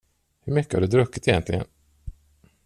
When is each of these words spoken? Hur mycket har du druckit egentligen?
Hur 0.41 0.53
mycket 0.53 0.73
har 0.73 0.81
du 0.81 0.87
druckit 0.87 1.27
egentligen? 1.27 1.65